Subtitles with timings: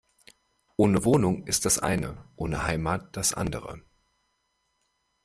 [0.77, 3.83] Ohne Wohnung ist das eine, ohne Heimat das andere.